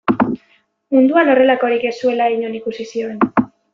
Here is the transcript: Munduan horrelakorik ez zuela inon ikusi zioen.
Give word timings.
Munduan 0.95 1.29
horrelakorik 1.33 1.85
ez 1.91 1.93
zuela 1.99 2.31
inon 2.37 2.57
ikusi 2.61 2.89
zioen. 2.95 3.21